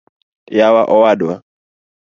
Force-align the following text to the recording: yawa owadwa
yawa 0.57 0.81
owadwa 0.95 1.33